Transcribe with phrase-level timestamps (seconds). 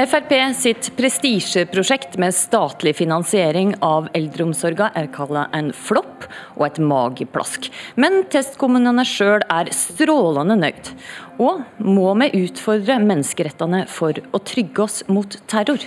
[0.00, 7.68] Frp sitt prestisjeprosjekt med statlig finansiering av eldreomsorga er kalla en flopp og et mageplask.
[8.00, 10.88] Men testkommunene sjøl er strålende nøyd.
[11.36, 15.84] Og må vi utfordre menneskerettene for å trygge oss mot terror?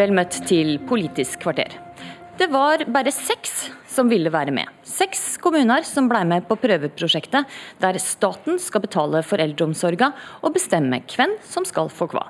[0.00, 1.76] Vel møtt til Politisk kvarter.
[2.40, 3.66] Det var bare seks
[3.96, 4.68] som ville være med.
[4.86, 7.48] Seks kommuner som ble med på prøveprosjektet,
[7.82, 12.26] der staten skal betale for eldreomsorga og bestemme hvem som skal få hva.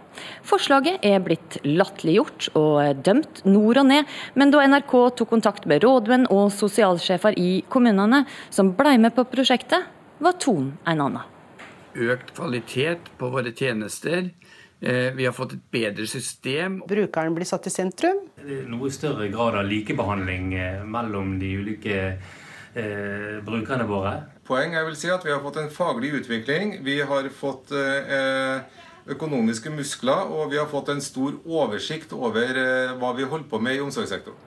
[0.46, 5.82] Forslaget er blitt latterliggjort og dømt nord og ned, men da NRK tok kontakt med
[5.84, 9.86] rådmenn og sosialsjefer i kommunene som ble med på prosjektet,
[10.22, 11.32] var tonen en annen.
[11.96, 14.30] Økt kvalitet på våre tjenester
[14.80, 16.82] vi har fått et bedre system.
[16.88, 18.18] Brukeren blir satt i sentrum.
[18.68, 21.96] Noe større grad av likebehandling eh, mellom de ulike
[22.76, 24.16] eh, brukerne våre.
[24.46, 26.76] Poeng jeg vil si at Vi har fått en faglig utvikling.
[26.84, 28.60] Vi har fått eh,
[29.10, 33.62] økonomiske muskler, og vi har fått en stor oversikt over eh, hva vi holder på
[33.62, 34.42] med i omsorgssektoren.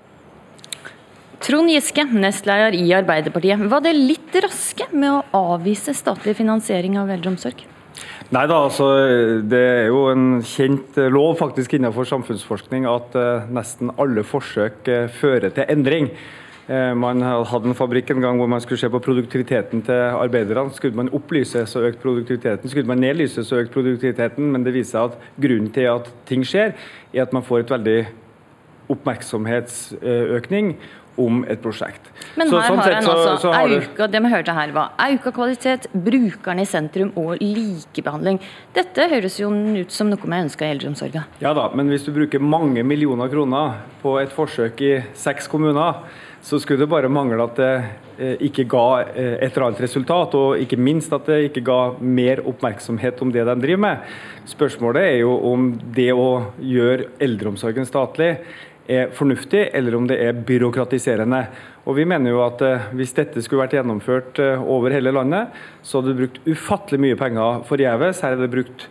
[1.39, 3.61] Trond Giske, nestleder i Arbeiderpartiet.
[3.71, 7.63] Var det litt raske med å avvise statlig finansiering av eldreomsorg?
[8.29, 8.87] Nei da, altså
[9.49, 15.07] Det er jo en kjent lov faktisk innenfor samfunnsforskning at uh, nesten alle forsøk uh,
[15.09, 16.11] fører til endring.
[16.69, 20.69] Man hadde en fabrikk en gang hvor man skulle se på produktiviteten til arbeiderne.
[20.69, 22.69] Skulle man opplyse, så økt produktiviteten.
[22.69, 24.51] Skulle man nedlyse, så økt produktiviteten.
[24.53, 26.77] Men det viser seg at grunnen til at ting skjer,
[27.09, 27.97] er at man får et veldig
[28.93, 30.75] oppmerksomhetsøkning
[31.19, 32.09] om et prosjekt.
[32.39, 35.89] Men her så, sånn har en altså auka, det vi hørte her var auka kvalitet,
[35.93, 38.39] brukerne i sentrum og likebehandling.
[38.75, 41.27] Dette høres jo ut som noe vi ønsker i eldreomsorgen.
[41.43, 46.03] Ja da, men hvis du bruker mange millioner kroner på et forsøk i seks kommuner,
[46.41, 47.73] så skulle det bare mangle at det
[48.17, 51.79] eh, ikke ga eh, et eller annet resultat, og ikke minst at det ikke ga
[51.99, 54.13] mer oppmerksomhet om det de driver med.
[54.49, 56.29] Spørsmålet er jo om det å
[56.63, 58.31] gjøre eldreomsorgen statlig
[58.89, 61.43] er fornuftig, eller om det er byråkratiserende.
[61.85, 65.53] Og Vi mener jo at eh, hvis dette skulle vært gjennomført eh, over hele landet,
[65.81, 68.21] så hadde det brukt ufattelig mye penger forgjeves.
[68.25, 68.87] Her er det brukt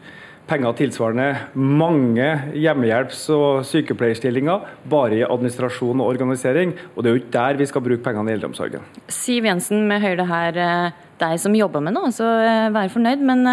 [0.49, 1.27] penger tilsvarende
[1.61, 6.73] mange hjemmehjelps- og sykepleierstillinger bare i administrasjon og organisering.
[6.95, 8.89] Og det er jo ikke der vi skal bruke pengene i eldreomsorgen.
[9.13, 12.27] Siv Jensen, vi hører det her eh, deg som jobber med noe, så
[12.73, 13.47] vær fornøyd, men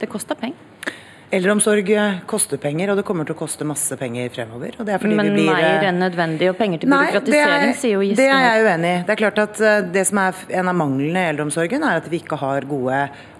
[0.00, 0.71] det koster penger.
[1.32, 1.88] Eldreomsorg
[2.28, 4.74] koster penger, og det kommer til å koste masse penger fremover.
[4.84, 8.18] Men blir, mer enn nødvendig, og penger til byråkratisering, sier jo Giske.
[8.20, 8.98] Det er jeg uenig i.
[9.08, 12.10] Det er klart at eh, det som er en av manglene i eldreomsorgen, er at
[12.12, 12.98] vi ikke har gode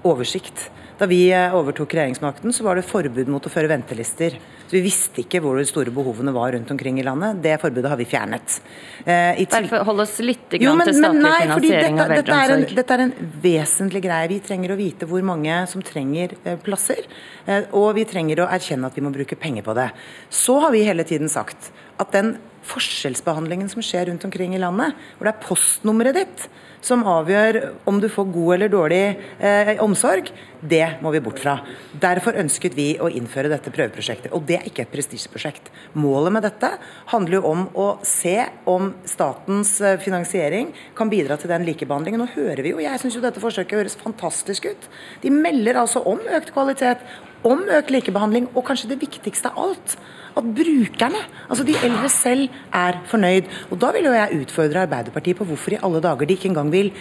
[0.09, 0.71] oversikt.
[1.03, 4.41] Da vi eh, overtok regjeringsmakten, så var det forbud mot å føre ventelister.
[4.73, 7.43] Vi visste ikke hvor de store behovene var rundt omkring i landet.
[7.45, 8.59] Det forbudet har vi fjernet.
[9.05, 12.65] Eh, Derfor hold oss litt jo, men, til statlig finansiering av eldreomsorg.
[12.65, 14.31] Dette, dette er en vesentlig greie.
[14.33, 17.05] Vi trenger å vite hvor mange som trenger eh, plasser.
[17.45, 19.91] Eh, og vi trenger å erkjenne at vi må bruke penger på det.
[20.33, 24.97] Så har vi hele tiden sagt at den forskjellsbehandlingen som skjer rundt omkring i landet,
[25.19, 26.47] hvor det er postnummeret ditt
[26.83, 29.03] som avgjør om du får god eller dårlig
[29.39, 31.57] eh, omsorg, det må vi bort fra.
[31.95, 34.33] Derfor ønsket vi å innføre dette prøveprosjektet.
[34.35, 35.71] Og det ikke et prestisjeprosjekt.
[35.99, 36.71] Målet med dette
[37.13, 38.37] handler jo om å se
[38.71, 42.23] om statens eh, finansiering kan bidra til den likebehandlingen.
[42.23, 44.89] Nå hører vi jo, jeg syns jo dette forsøket høres fantastisk ut.
[45.25, 47.05] De melder altså om økt kvalitet,
[47.47, 49.97] om økt likebehandling, og kanskje det viktigste av alt
[50.39, 53.51] at brukerne, altså de eldre selv, er fornøyd.
[53.71, 56.71] Og Da vil jo jeg utfordre Arbeiderpartiet på hvorfor i alle dager de ikke engang
[56.73, 56.93] vil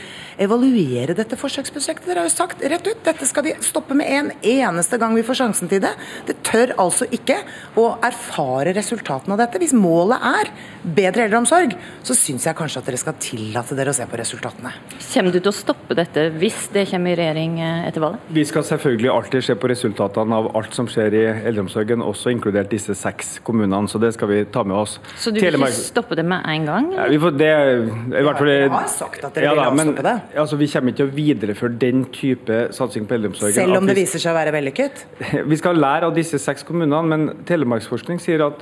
[0.41, 2.07] evaluere dette forsøksprosjektet.
[2.09, 5.25] Dere har jo sagt rett ut dette skal vi stoppe med en eneste gang vi
[5.25, 5.93] får sjansen til det.
[6.27, 7.37] Det tør altså ikke
[7.79, 9.61] å erfare resultatene av dette.
[9.61, 13.97] Hvis målet er bedre eldreomsorg, så syns jeg kanskje at dere skal tillate dere å
[13.97, 14.73] se på resultatene.
[15.11, 18.31] Kommer du til å stoppe dette hvis det kommer i regjering eh, etter valget?
[18.33, 22.71] Vi skal selvfølgelig alltid se på resultatene av alt som skjer i eldreomsorgen, også inkludert
[22.73, 24.97] disse seks seks kommunene, så det skal vi ta med oss.
[25.15, 25.73] Så du vil Telemark...
[25.73, 26.89] ikke stoppe det med en gang?
[26.95, 28.49] Ja, vi får det, i hvert fall...
[28.49, 30.15] Dere har sagt at dere ja, vil stoppe det.
[30.43, 33.55] Altså, vi kommer ikke til å videreføre den type satsing på eldreomsorgen.
[33.59, 35.05] Selv om det viser seg å være vellykket?
[35.51, 38.61] Vi skal lære av disse seks kommunene, men Telemarksforskning sier at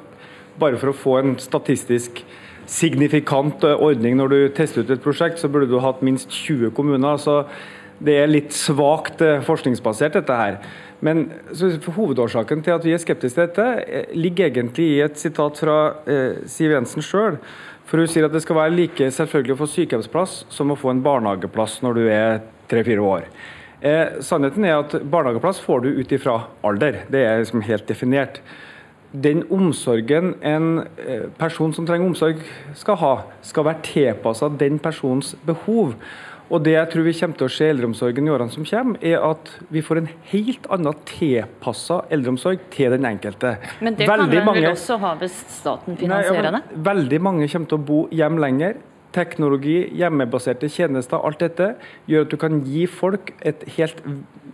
[0.60, 2.24] bare for å få en statistisk
[2.70, 7.18] signifikant ordning når du tester ut et prosjekt, så burde du hatt minst 20 kommuner.
[7.18, 7.44] så
[8.00, 10.60] det er litt svakt eh, forskningsbasert, dette her.
[11.06, 11.30] Men
[11.96, 15.80] Hovedårsaken til at vi er skeptiske til dette, eh, ligger egentlig i et sitat fra
[16.08, 17.40] eh, Siv Jensen sjøl.
[17.90, 20.92] For Hun sier at det skal være like selvfølgelig å få sykehjemsplass som å få
[20.94, 23.30] en barnehageplass når du er tre-fire år.
[23.82, 27.06] Eh, sannheten er at barnehageplass får du ut ifra alder.
[27.10, 28.42] Det er liksom helt definert.
[29.10, 32.44] Den omsorgen en eh, person som trenger omsorg
[32.78, 35.96] skal ha, skal være tilpassa den persons behov.
[36.50, 39.00] Og det jeg tror vi kommer til å se i eldreomsorgen i årene som kommer,
[39.06, 43.56] er at vi får en helt annen tilpassa eldreomsorg til den enkelte.
[43.86, 46.64] Men det veldig kan vel mange, også ha hvis staten finansierer det?
[46.74, 48.80] Ja, veldig mange kommer til å bo hjem lenger.
[49.10, 51.72] Teknologi, hjemmebaserte tjenester, alt dette
[52.10, 54.04] gjør at du kan gi folk et helt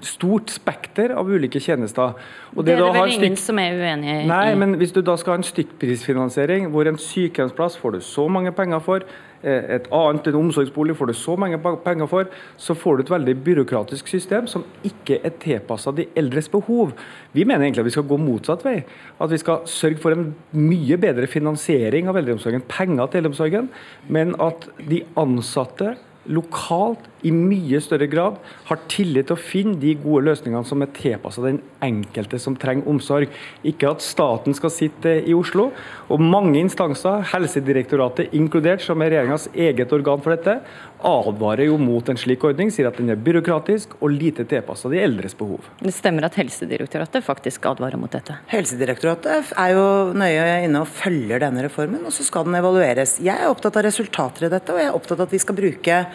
[0.06, 2.16] stort spekter av ulike tjenester.
[2.54, 4.18] Og det, det er det vel ingen som er uenig i?
[4.30, 8.28] Nei, men hvis du da skal ha en stykkprisfinansiering, hvor en sykehjemsplass får du så
[8.32, 9.08] mange penger for,
[9.46, 13.36] et annet, en omsorgsbolig får du så mange penger for, så får du et veldig
[13.46, 16.96] byråkratisk system som ikke er tilpassa de eldres behov.
[17.36, 18.80] Vi mener egentlig at vi skal gå motsatt vei.
[19.22, 23.70] At vi skal sørge for en mye bedre finansiering av eldreomsorgen, penger til eldreomsorgen,
[24.10, 25.96] men at de ansatte
[26.32, 28.38] lokalt i mye større grad
[28.68, 32.90] har tillit til å finne de gode løsningene som er tilpassa den enkelte som trenger
[32.90, 33.32] omsorg.
[33.66, 35.72] Ikke at staten skal sitte i Oslo.
[36.14, 40.60] Og mange instanser, Helsedirektoratet inkludert, som er regjeringas eget organ for dette,
[41.06, 45.02] advarer jo mot en slik ordning, sier at den er byråkratisk og lite tilpassa de
[45.02, 45.66] eldres behov.
[45.82, 48.38] Det stemmer at Helsedirektoratet faktisk advarer mot dette?
[48.54, 49.88] Helsedirektoratet er jo
[50.18, 53.18] nøye inne og følger denne reformen, og så skal den evalueres.
[53.22, 55.58] Jeg er opptatt av resultater i dette, og jeg er opptatt av at vi skal
[55.58, 56.15] bruke Eh,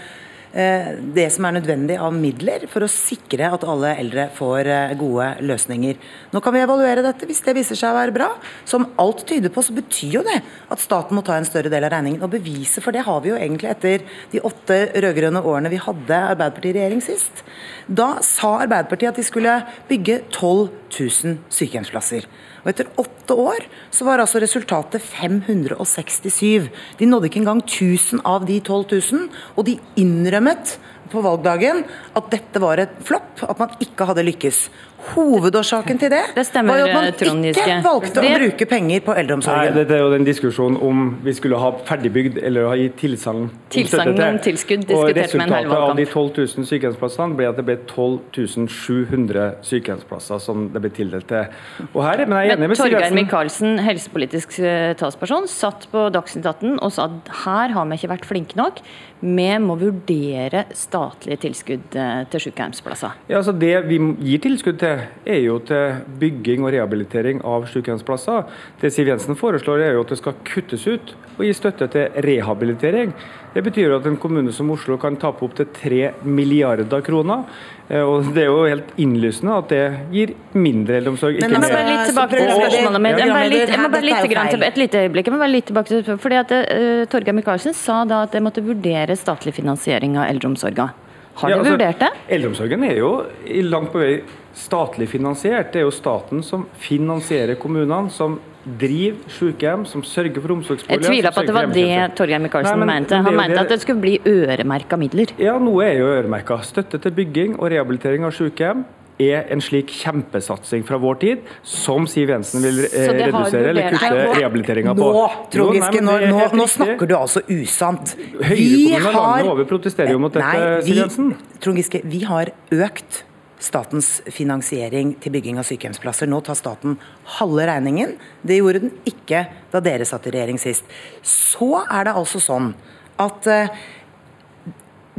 [0.51, 5.29] det som er nødvendig av midler for å sikre at alle eldre får eh, gode
[5.47, 6.01] løsninger.
[6.35, 7.29] Nå kan vi evaluere dette.
[7.29, 8.27] Hvis det viser seg å være bra,
[8.67, 11.87] som alt tyder på, så betyr jo det at staten må ta en større del
[11.87, 12.25] av regningen.
[12.27, 14.03] Og beviset for det har vi jo egentlig etter
[14.33, 17.45] de åtte rød-grønne årene vi hadde Arbeiderpartiet i regjering sist.
[17.87, 19.61] Da sa Arbeiderpartiet at de skulle
[19.91, 20.67] bygge 12
[20.99, 22.27] 000 sykehjemsplasser.
[22.63, 26.69] Og etter åtte år så var altså resultatet 567.
[27.01, 30.77] De nådde ikke engang 1000 av de 12 000, og de innrømmet
[31.11, 31.83] på valgdagen
[32.17, 34.69] at dette var et flopp, at man ikke hadde lykkes.
[35.11, 38.31] Hovedårsaken til det, det stemmer, var jo at man ikke valgte det...
[38.31, 39.71] å bruke penger på eldreomsorgen.
[39.71, 43.49] Nei, Dette er jo den diskusjonen om vi skulle ha ferdigbygd eller ha gitt tilsagn
[43.71, 45.71] Tilsagn om tilskudd diskutert med en hel valgkamp.
[45.71, 50.83] Resultatet av de 12 000 sykehjemsplassene ble at det ble 12 700 sykehjemsplasser som det
[50.85, 51.61] ble tildelt til.
[51.91, 56.47] Og her, men jeg er enig med Torgeir Micaelsen, helsepolitisk eh, talsperson, satt på Dagsnytt
[56.47, 58.83] 18 og sa at her har vi ikke vært flinke nok.
[59.21, 63.19] Vi må vurdere statlige tilskudd eh, til sykehjemsplasser.
[63.29, 64.90] Ja, altså Det vi gir tilskudd til,
[65.25, 68.47] er jo til bygging og rehabilitering av sykehjemsplasser.
[68.81, 72.23] Det Siv Jensen foreslår er jo at det skal kuttes ut og gi støtte til
[72.27, 73.13] rehabilitering.
[73.55, 77.43] Det betyr at en kommune som Oslo kan tape opp til 3 milliarder kroner.
[77.89, 79.83] Eh, og Det er jo helt innlysende at det
[80.15, 81.41] gir mindre eldreomsorg.
[81.43, 83.19] Men må bare litt tilbake til spørsmålet mitt.
[83.19, 85.27] Jeg må bare litt, litt, et lite øyeblikk.
[85.27, 88.45] Jeg må bare litt tilbake til, fordi at uh, Torgeir Micaelsen sa da at det
[88.45, 90.93] måtte vurdere statlig finansiering av eldreomsorga.
[91.35, 92.11] Har du ja, altså, vurdert det?
[92.37, 93.11] Eldreomsorgen er jo
[93.47, 94.13] i langt på vei
[94.57, 95.73] statlig finansiert.
[95.73, 98.39] Det er jo staten som finansierer kommunene, som
[98.81, 101.01] driver sykehjem, som sørger for omsorgsboliger.
[101.01, 103.21] Jeg tviler på at det var det Torgeir Micaelsen mente.
[103.25, 105.33] Han mente at det skulle bli øremerka midler.
[105.41, 106.61] Ja, noe er jo øremerka.
[106.67, 108.85] Støtte til bygging og rehabilitering av sykehjem
[109.21, 114.27] er en slik kjempesatsing fra vår tid, som Siv Jensen vil eh, redusere eller kutte
[114.39, 115.09] rehabiliteringa på.
[115.15, 118.15] Nå, Trond Giske, nå, nå, nå, snakker du altså usant.
[118.19, 121.35] Høyrekommunen landet over protesterer jo mot dette, nei, Siv Jensen.
[121.61, 123.25] Trond Giske, vi har økt
[123.61, 126.29] statens finansiering til bygging av sykehjemsplasser.
[126.31, 126.97] Nå tar staten
[127.37, 128.15] halve regningen.
[128.43, 130.89] Det gjorde den ikke da dere satt i regjering sist.
[131.23, 132.73] Så er det altså sånn
[133.21, 133.83] at eh,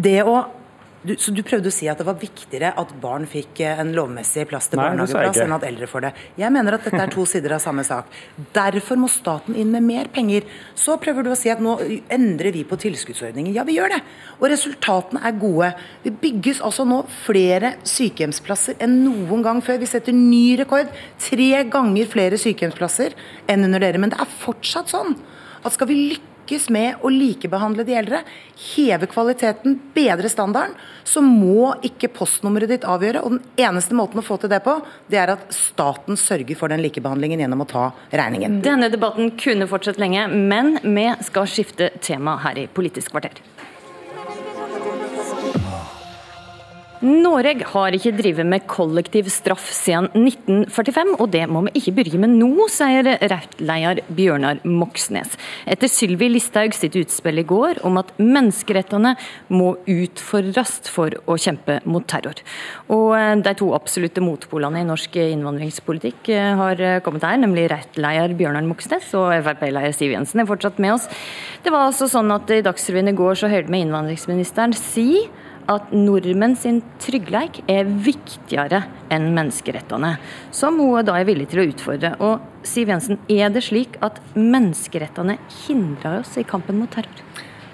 [0.01, 0.39] det å
[1.03, 3.89] du, så du prøvde å si at det var viktigere at barn fikk eh, en
[3.95, 6.11] lovmessig plass til barnehageplass enn at eldre får det.
[6.37, 8.11] Jeg mener at dette er to sider av samme sak.
[8.53, 10.45] Derfor må staten inn med mer penger.
[10.77, 11.73] Så prøver du å si at nå
[12.13, 13.53] endrer vi på tilskuddsordningen.
[13.57, 14.01] Ja, vi gjør det.
[14.37, 15.73] Og resultatene er gode.
[16.05, 19.81] Det bygges altså nå flere sykehjemsplasser enn noen gang før.
[19.81, 20.91] Vi setter ny rekord.
[21.21, 23.17] Tre ganger flere sykehjemsplasser
[23.49, 24.01] enn under dere.
[24.01, 25.17] Men det er fortsatt sånn
[25.61, 28.21] at skal vi lykkes lykkes med å likebehandle de eldre,
[28.75, 33.23] heve kvaliteten, bedre standarden, så må ikke postnummeret ditt avgjøre.
[33.23, 34.75] Og den eneste måten å få til det på,
[35.07, 38.61] det er at staten sørger for den likebehandlingen gjennom å ta regningen.
[38.65, 43.39] Denne debatten kunne fortsatt lenge, men vi skal skifte tema her i Politisk kvarter.
[47.01, 52.27] Norge har ikke drevet med kollektiv straff siden 1945, og det må vi ikke begynne
[52.27, 55.33] med nå, sier Raudt-leder Bjørnar Moxnes.
[55.65, 59.15] Etter Sylvi Listhaug sitt utspill i går om at menneskerettene
[59.49, 62.37] må utfordres for å kjempe mot terror.
[62.93, 68.37] Og eh, De to absolutte motpolene i norsk innvandringspolitikk eh, har kommet her, nemlig Raudt-leder
[68.37, 71.09] Bjørnar Moxnes og Frp-leder Siv Jensen er fortsatt med oss.
[71.65, 75.23] Det var altså sånn at I Dagsrevyen i går så hørte vi innvandringsministeren si
[75.71, 80.15] at nordmenn sin tryggleik er viktigere enn menneskerettene,
[80.55, 82.15] som hun da er villig til å utfordre.
[82.19, 87.30] Og Siv Jensen, er det slik at menneskerettene hindrer oss i kampen mot terror?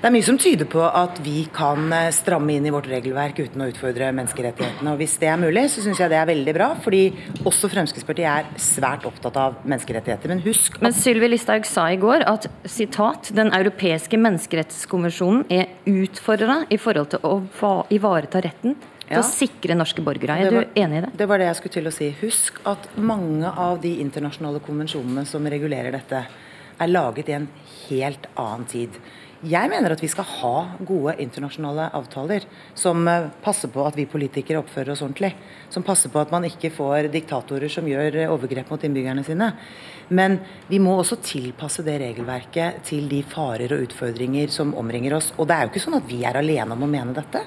[0.07, 3.41] Det er mye som tyder på at vi kan eh, stramme inn i vårt regelverk
[3.43, 4.93] uten å utfordre menneskerettighetene.
[4.93, 6.69] og Hvis det er mulig, så syns jeg det er veldig bra.
[6.79, 7.01] Fordi
[7.43, 10.31] også Fremskrittspartiet er svært opptatt av menneskerettigheter.
[10.31, 16.61] Men husk Men Sylvi Listhaug sa i går at sitat, den europeiske menneskerettskonvensjonen er utfordra
[16.71, 19.19] i forhold til å ivareta retten til Ja.
[19.19, 20.39] å sikre norske borgere.
[20.39, 21.17] Er var- du enig i det?
[21.17, 22.15] Det var det jeg skulle til å si.
[22.23, 26.25] Husk at mange av de internasjonale konvensjonene som regulerer dette,
[26.79, 27.49] er laget i en
[27.89, 28.89] helt annen tid.
[29.45, 34.07] Jeg mener at vi skal ha gode internasjonale avtaler som eh, passer på at vi
[34.09, 35.29] politikere oppfører oss ordentlig.
[35.69, 39.51] Som passer på at man ikke får diktatorer som gjør eh, overgrep mot innbyggerne sine.
[40.09, 40.39] Men
[40.71, 45.29] vi må også tilpasse det regelverket til de farer og utfordringer som omringer oss.
[45.37, 47.45] Og det er jo ikke sånn at vi er alene om å mene dette.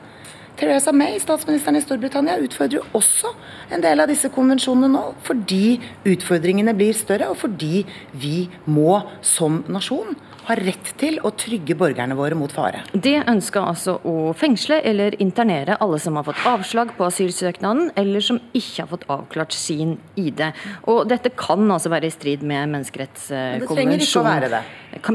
[0.60, 3.32] Theresa May, statsministeren i Storbritannia, utfordrer jo også
[3.74, 7.80] en del av disse konvensjonene nå, fordi utfordringene blir større, og fordi
[8.12, 10.14] vi må som nasjon
[10.50, 12.82] ha rett til å trygge borgerne våre mot fare.
[12.92, 18.24] Det ønsker altså å fengsle eller internere alle som har fått avslag på asylsøknaden, eller
[18.24, 20.42] som ikke har fått avklart sin ID.
[20.90, 23.66] Og dette kan altså være i strid med menneskerettskonvensjonen.
[23.66, 24.62] Det trenger ikke å være det.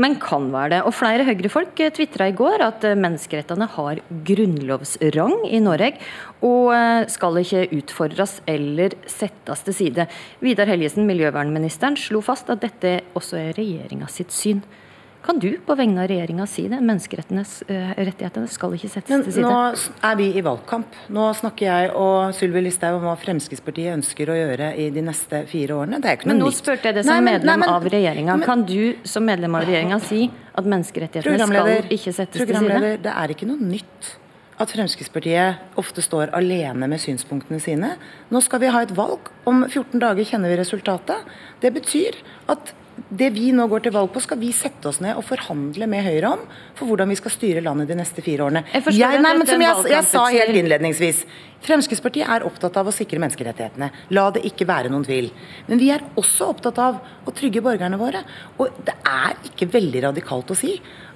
[0.05, 0.81] Men kan være det.
[0.87, 5.99] Og flere høyrefolk tvitra i går at eh, menneskerettene har grunnlovsrang i Norge,
[6.45, 10.07] og eh, skal ikke utfordres eller settes til side.
[10.43, 14.63] Vidar Helgesen, miljøvernministeren, slo fast at dette også er regjeringa sitt syn.
[15.25, 16.77] Kan du på vegne av regjeringa si det?
[16.85, 19.45] Menneskerettighetene skal ikke settes Men til side.
[19.49, 20.97] nå er vi i valgkamp.
[21.09, 25.41] Nå snakker jeg og Sylvi Listhaug om hva Fremskrittspartiet ønsker å gjøre i de neste
[25.49, 25.97] fire årene.
[26.01, 26.59] Det er ikke noe Men nå nytt.
[26.59, 28.43] spurte jeg det Nei, som men- medlem nei, men- av regjeringa.
[28.45, 33.01] Kan du som medlem av regjeringa si at menneskerettighetene skal ikke settes til side?
[33.01, 34.15] det er ikke noe nytt
[34.59, 37.97] at Fremskrittspartiet ofte står alene med synspunktene sine.
[38.31, 39.19] Nå skal vi ha et valg.
[39.45, 41.17] Om 14 dager kjenner vi resultatet.
[41.59, 42.13] Det betyr
[42.47, 42.71] at
[43.09, 46.05] det vi nå går til valg på, skal vi sette oss ned og forhandle med
[46.05, 46.45] Høyre om
[46.77, 48.63] for hvordan vi skal styre landet de neste fire årene.
[48.71, 51.25] Jeg at nei, men som jeg, jeg sa helt innledningsvis,
[51.65, 53.87] Fremskrittspartiet er opptatt av å sikre menneskerettighetene.
[54.13, 55.31] La det ikke være noen tvil.
[55.65, 58.21] Men vi er også opptatt av å trygge borgerne våre.
[58.61, 60.75] Og det er ikke veldig radikalt å si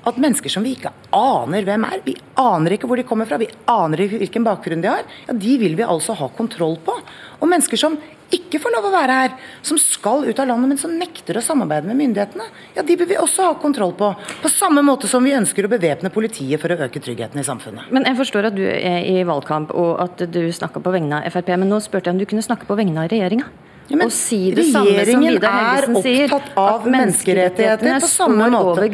[0.09, 3.37] at mennesker som vi ikke aner hvem er, vi aner ikke hvor de kommer fra,
[3.37, 6.95] vi aner ikke hvilken bakgrunn de har, ja, de vil vi altså ha kontroll på.
[7.39, 7.99] Og mennesker som
[8.35, 11.43] ikke får lov å være her, som skal ut av landet, men som nekter å
[11.43, 12.45] samarbeide med myndighetene,
[12.75, 14.11] ja, de bør vi også ha kontroll på.
[14.43, 17.89] På samme måte som vi ønsker å bevæpne politiet for å øke tryggheten i samfunnet.
[17.93, 21.33] Men jeg forstår at du er i valgkamp og at du snakker på vegne av
[21.33, 23.49] Frp, men nå spurte jeg om du kunne snakke på vegne av regjeringa?
[23.89, 28.11] Ja, og si det samme som regjeringen Vidar er Helgesen sier, opptatt av menneskerettigheter på
[28.11, 28.87] samme måte.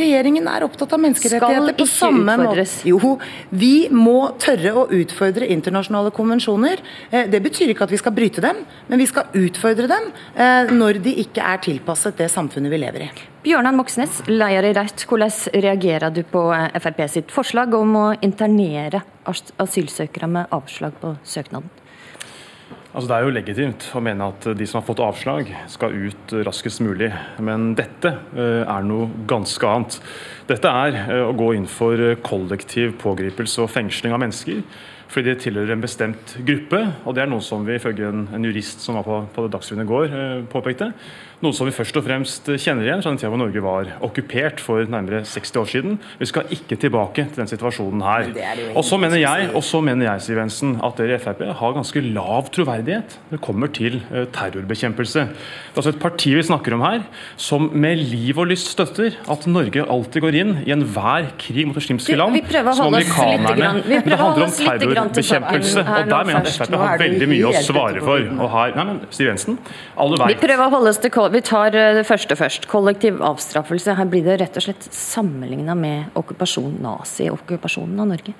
[0.00, 2.66] Regjeringen er opptatt av menneskerettigheter på samme samme måte.
[2.88, 3.14] Jo,
[3.50, 6.82] vi må tørre å utfordre internasjonale konvensjoner.
[7.10, 10.70] Eh, Det betyr ikke at vi skal bryte dem, men vi skal utfordre dem eh,
[10.70, 13.10] når de ikke er tilpasset det samfunnet vi lever i.
[13.44, 18.06] Bjørnar Moxnes, leder i Rødt, hvordan reagerer du på eh, Frp sitt forslag om å
[18.20, 21.79] internere asylsøkere med avslag på søknaden?
[22.90, 26.32] Altså Det er jo legitimt å mene at de som har fått avslag, skal ut
[26.46, 27.12] raskest mulig.
[27.38, 30.00] Men dette eh, er noe ganske annet.
[30.50, 34.64] Dette er eh, å gå inn for kollektiv pågripelse og fengsling av mennesker
[35.10, 36.80] fordi de tilhører en bestemt gruppe.
[37.02, 39.82] Og det er noe som vi ifølge en, en jurist som var på, på Dagsrevyen
[39.82, 40.92] i går, eh, påpekte.
[41.40, 44.58] Noe som vi først og fremst kjenner igjen fra den tida hvor Norge var okkupert
[44.60, 45.94] for nærmere 60 år siden.
[46.20, 48.26] Vi skal ikke tilbake til den situasjonen her.
[48.36, 51.40] Er Og så mener jeg, og så mener jeg Siv Jensen, at dere i Frp
[51.56, 55.22] har ganske lav troverdighet når det kommer til eh, terrorbekjempelse.
[55.30, 57.06] Det er altså et parti vi snakker om her,
[57.40, 61.80] som med liv og lyst støtter at Norge alltid går inn i enhver krig mot
[61.80, 62.36] muslimske land.
[62.36, 65.86] vi prøver å holde oss litt grann- vi prøver det handler om terrorbekjempelse.
[65.88, 66.68] Og der mener jeg at.
[66.68, 68.28] Frp har veldig mye å svare for.
[68.36, 69.58] Og her, nei, men Siv Jensen,
[69.96, 72.66] alle Vi prøver å holde oss til Vi tar eh, det første først.
[72.70, 73.94] Kollektiv avstraffelse.
[73.98, 78.34] Her blir det rett og slett sammenligna med okkupasjon, nazi-okkupasjonen av Norge.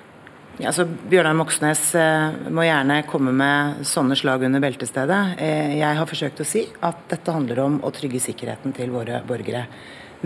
[0.59, 5.21] Ja, altså, Bjørnar Moxnes eh, må gjerne komme med sånne slag under beltestedet.
[5.39, 9.21] Eh, jeg har forsøkt å si at dette handler om å trygge sikkerheten til våre
[9.27, 9.63] borgere.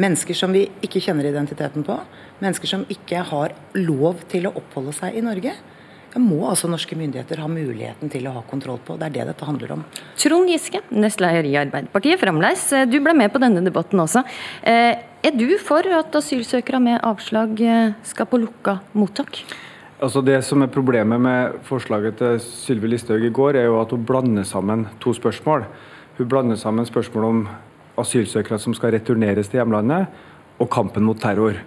[0.01, 1.99] Mennesker som vi ikke kjenner identiteten på,
[2.41, 5.53] mennesker som ikke har lov til å oppholde seg i Norge.
[6.15, 8.95] Det må altså norske myndigheter ha muligheten til å ha kontroll på.
[8.95, 9.81] Det er det dette handler om.
[10.15, 12.63] Trond Giske, nestleder i Arbeiderpartiet fremdeles.
[12.71, 14.23] Eh, Du ble med på denne debatten også.
[14.63, 14.95] Eh,
[15.25, 19.41] Er du for at asylsøkere med avslag eh, skal på lukka mottak?
[19.99, 23.91] Altså Det som er problemet med forslaget til Sylvi Listhaug i går, er jo at
[23.91, 25.65] hun blander sammen to spørsmål.
[26.17, 27.47] Hun blander sammen spørsmål om
[27.97, 30.07] asylsøkere som skal returneres til hjemlandet,
[30.59, 31.59] og kampen mot terror.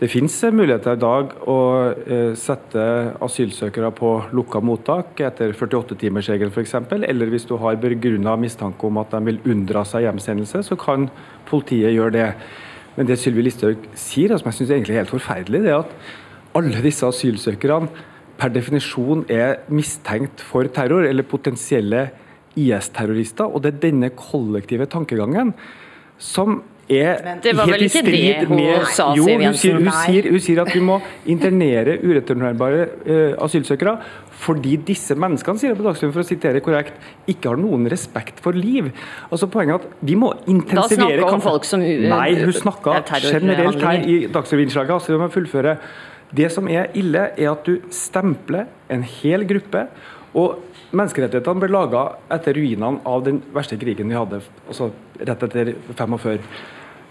[0.00, 1.58] Det finnes muligheter i dag å
[1.92, 2.84] eh, sette
[3.20, 6.72] asylsøkere på lukka mottak etter 48-timersregelen f.eks.
[7.04, 11.10] Eller hvis du har begrunna mistanke om at de vil unndra seg hjemsendelse, så kan
[11.50, 12.30] politiet gjøre det.
[12.96, 15.92] Men det Sylvi Listhaug sier, som jeg syns er helt forferdelig, det er at
[16.56, 17.92] alle disse asylsøkerne
[18.40, 22.06] per definisjon er mistenkt for terror, eller potensielle
[22.56, 23.52] IS-terrorister.
[23.52, 25.52] Og det er denne kollektive tankegangen
[26.16, 30.28] som er det var vel ikke det hun med, sa, jo, hun sier, hun, sier,
[30.34, 30.98] hun sier, at vi må
[31.30, 33.96] internere ureturnerbare uh, asylsøkere
[34.40, 36.94] fordi disse menneskene sier det på Dagsrevyen, for å sitere korrekt,
[37.28, 38.88] ikke har noen respekt for liv.
[39.28, 43.02] Altså Poenget er at vi må intensivere Da snakker om folk som Nei, hun snakka
[43.26, 44.94] generelt her i Dagsrevyen-innslaget.
[44.96, 45.76] Altså, vi må fullføre.
[46.40, 49.84] Det som er ille, er at du stempler en hel gruppe.
[50.32, 52.02] og Menneskerettighetene ble laga
[52.34, 54.88] etter ruinene av den verste krigen vi hadde, altså
[55.20, 56.40] rett etter 45.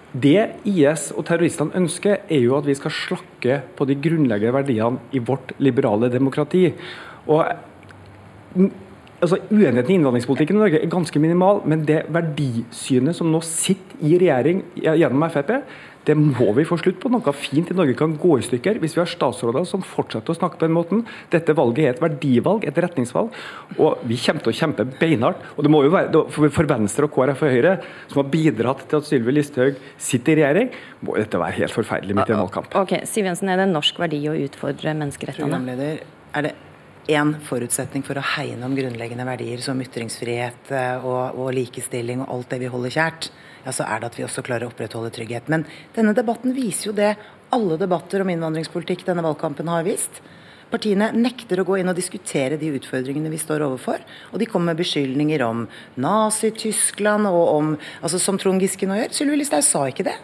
[0.10, 5.04] Det IS og terroristene ønsker, er jo at vi skal slakke på de grunnleggende verdiene
[5.14, 6.72] i vårt liberale demokrati.
[7.30, 7.44] Og
[9.20, 14.02] altså Uenigheten i innvandringspolitikken i Norge er ganske minimal, men det verdisynet som nå sitter
[14.02, 15.60] i regjering gjennom Frp,
[16.08, 17.12] det må vi få slutt på.
[17.12, 20.38] Noe fint i Norge kan gå i stykker hvis vi har statsråder som fortsetter å
[20.38, 21.04] snakke på den måten.
[21.34, 23.36] Dette valget er et verdivalg, et retningsvalg,
[23.78, 25.44] og vi kommer til å kjempe beinhardt.
[25.58, 27.76] Og det må jo være For Venstre og KrF og Høyre,
[28.12, 30.72] som har bidratt til at Sylvi Listhaug sitter i regjering,
[31.06, 32.74] må dette være helt forferdelig midt i en valgkamp.
[32.80, 35.62] Ok, Siv Jensen, er det en norsk verdi å utfordre menneskerettene?
[36.30, 36.56] Er det
[37.10, 42.34] én forutsetning for å hegne om grunnleggende verdier som ytringsfrihet eh, og, og, likestilling og
[42.36, 43.30] alt det vi holder kjært,
[43.66, 45.50] ja, så er det at vi også klarer å opprettholde trygghet.
[45.52, 47.16] Men denne debatten viser jo det
[47.56, 50.22] alle debatter om innvandringspolitikk denne valgkampen har vist.
[50.70, 54.04] Partiene nekter å gå inn og diskutere de utfordringene vi står overfor.
[54.30, 55.64] Og de kommer med beskyldninger om
[55.98, 57.72] Nazi-Tyskland og om
[58.04, 59.16] altså Som Trond Giske nå gjør.
[59.18, 60.18] Sylvi Listhaug sa ikke det.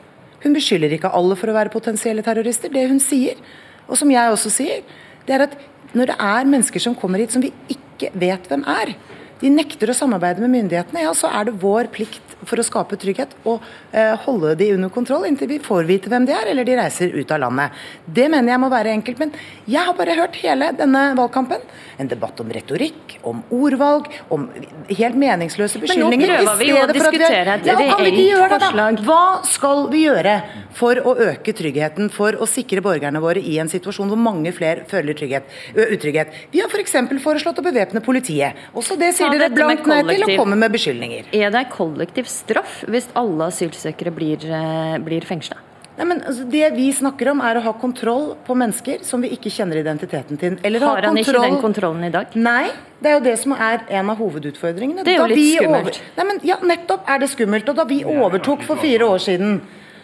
[0.45, 2.69] Hun beskylder ikke alle for å være potensielle terrorister.
[2.69, 3.41] Det hun sier,
[3.89, 4.85] og som jeg også sier,
[5.25, 5.57] det er at
[5.93, 8.95] når det er mennesker som kommer hit som vi ikke vet hvem er,
[9.41, 12.97] de nekter å samarbeide med myndighetene, ja, så er det vår plikt for å skape
[12.99, 13.63] trygghet og
[13.95, 17.13] eh, holde de under kontroll inntil vi får vite hvem de er, eller de reiser
[17.15, 17.85] ut av landet.
[18.05, 19.21] Det mener jeg må være enkelt.
[19.21, 19.33] Men
[19.69, 21.63] jeg har bare hørt hele denne valgkampen.
[22.01, 24.47] En debatt om retorikk, om ordvalg, om
[24.91, 26.31] helt meningsløse beskyldninger.
[26.35, 29.01] Men nå prøver vi å diskutere et reelt forslag.
[29.07, 30.35] Hva skal vi gjøre
[30.75, 34.85] for å øke tryggheten, for å sikre borgerne våre i en situasjon hvor mange flere
[34.91, 36.35] føler trygghet, utrygghet?
[36.53, 36.95] Vi har f.eks.
[36.95, 38.59] For foreslått å bevæpne politiet.
[38.77, 41.29] Også det sier dere blankt nei til og kommer med beskyldninger.
[41.35, 45.57] Er det kollektiv straff hvis alle asylsøkere blir, eh, blir fengsla?
[45.95, 49.31] Nei, men altså, Det vi snakker om, er å ha kontroll på mennesker som vi
[49.35, 50.57] ikke kjenner identiteten til.
[50.63, 51.39] Eller Har han kontroll...
[51.39, 52.35] ikke den kontrollen i dag?
[52.35, 52.67] Nei,
[52.99, 55.05] det er jo det som er en av hovedutfordringene.
[55.07, 56.01] Det er jo litt skummelt.
[56.01, 56.13] Over...
[56.17, 57.71] Nei, men ja, Nettopp er det skummelt.
[57.71, 59.61] Og da vi overtok for fire år siden,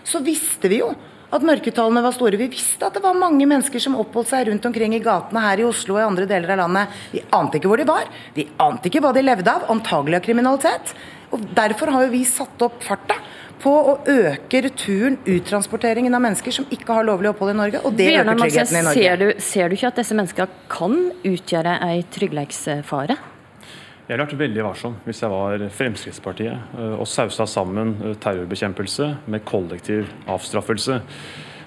[0.08, 0.94] så visste vi jo
[1.32, 2.40] at mørketallene var store.
[2.40, 5.62] Vi visste at det var mange mennesker som oppholdt seg rundt omkring i gatene her
[5.62, 6.98] i Oslo og i andre deler av landet.
[7.14, 8.10] Vi ante ikke hvor de var.
[8.36, 9.70] Vi ante ikke hva de levde av.
[9.72, 10.94] Antagelig av kriminalitet.
[11.32, 13.16] Og Derfor har jo vi satt opp farta
[13.62, 17.84] på å øke returen, uttransporteringen av mennesker som ikke har lovlig opphold i Norge.
[17.86, 19.04] Og det øker tryggheten i Norge.
[19.04, 23.20] Ser du, ser du ikke at disse menneskene kan utgjøre ei trygghetsfare?
[24.12, 29.06] Jeg ville vært veldig varsom hvis jeg var Fremskrittspartiet eh, og sausa sammen eh, terrorbekjempelse
[29.32, 30.98] med kollektiv avstraffelse.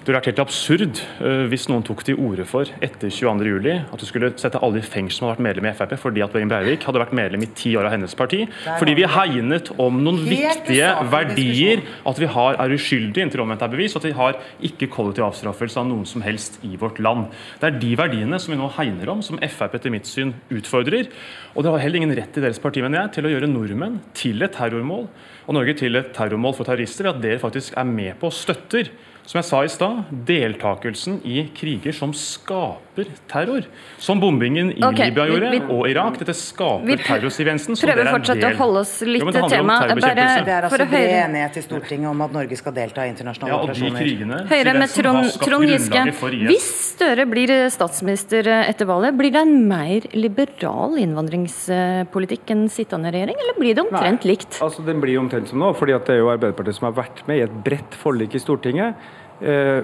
[0.05, 3.71] Det ville vært helt absurd uh, hvis noen tok til orde for etter 22.07.
[3.89, 6.35] at du skulle sette alle i fengsel som har vært medlem i Frp fordi at
[6.35, 8.43] Behring Breivik hadde vært medlem i ti år av hennes parti.
[8.67, 11.81] Fordi vi hegnet om noen viktige verdier.
[12.05, 14.37] At vi har, er uskyldige inntil omvendt er bevis, og at vi har
[14.69, 17.33] ikke kollektiv avstraffelse av noen som helst i vårt land.
[17.63, 21.09] Det er de verdiene som vi nå hegner om, som Frp etter mitt syn utfordrer.
[21.55, 23.97] Og det har heller ingen rett i deres parti, mener jeg, til å gjøre nordmenn
[24.13, 25.09] til et terrormål
[25.45, 28.37] og Norge til et terrormål for terrorister ved at dere faktisk er med på og
[28.37, 28.93] støtter
[29.25, 33.65] som jeg sa i stad, deltakelsen i kriger som skaper terror.
[33.97, 36.19] Som bombingen i okay, Libya gjorde, vi, vi, og Irak.
[36.21, 37.73] Dette skaper terror, Siv Jensen.
[37.73, 39.95] Vi prøver fortsatt å holde oss litt til temaet.
[39.97, 43.59] Det er altså bred enighet i Stortinget om at Norge skal delta i internasjonale ja,
[43.65, 44.05] operasjoner.
[44.05, 46.05] Krigene, Høyre med Trond, Trond Giske.
[46.45, 53.41] Hvis Støre blir statsminister etter valget, blir det en mer liberal innvandringspolitikk enn sittende regjering,
[53.41, 54.61] eller blir det omtrent Nei, likt?
[54.63, 57.41] Altså, Den blir omtrent som nå, fordi det er jo Arbeiderpartiet som har vært med
[57.41, 58.95] i et bredt forlik i Stortinget
[59.41, 59.83] Eh,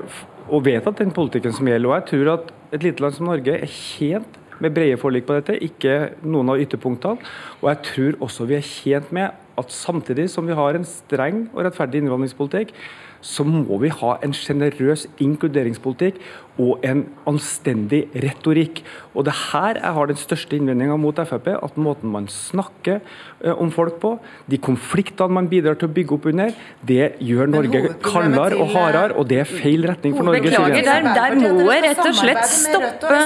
[0.63, 1.89] vet at den politikken som gjelder.
[1.89, 5.35] Og jeg tror at et lite land som Norge er tjent med brede forlik på
[5.39, 7.31] dette, ikke noen av ytterpunktene.
[7.61, 11.47] Og jeg tror også vi er tjent med at samtidig som vi har en streng
[11.51, 12.73] og rettferdig innvandringspolitikk,
[13.21, 16.19] så må vi ha en sjenerøs inkluderingspolitikk
[16.61, 18.81] og en anstendig retorikk.
[19.15, 22.99] Og det her jeg har den største innvendinga mot Frp, at måten man snakker
[23.45, 24.13] uh, om folk på,
[24.51, 26.53] de konfliktene man bidrar til å bygge opp under,
[26.87, 30.43] det gjør Norge kaldere og hardere, og det er feil retning for Norge.
[30.47, 33.21] Beklager, der, der må jeg rett og slett stoppe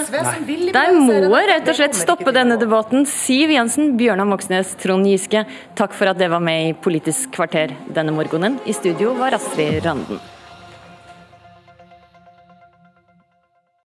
[0.75, 3.07] Der må jeg rett og slett stoppe denne debatten.
[3.09, 5.45] Siv Jensen, Bjørnar Moxnes, Trond Giske,
[5.77, 8.59] takk for at det var med i Politisk kvarter denne morgenen.
[8.65, 10.19] I studio var Astrid Randen.